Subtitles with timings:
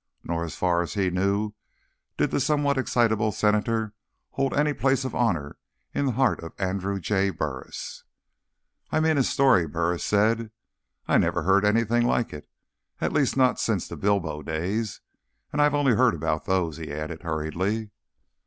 [0.23, 1.53] Nor, as far as he knew,
[2.17, 3.93] did the somewhat excitable senator
[4.31, 5.59] hold any place of honor
[5.93, 7.29] in the heart of Andrew J.
[7.29, 8.03] Burris.
[8.89, 10.49] "I mean his story," Burris said.
[11.07, 12.49] "I've never heard anything like it—
[12.99, 15.01] at least, not since the Bilbo days.
[15.53, 17.91] And I've only heard about those," he added hurriedly.